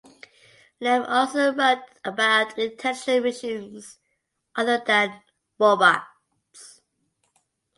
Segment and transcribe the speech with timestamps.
[0.79, 3.99] Lem also wrote about intelligent machines
[4.55, 5.21] other than
[5.59, 6.81] robots